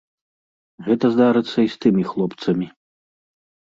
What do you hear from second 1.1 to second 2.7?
здарыцца і з тымі хлопцамі.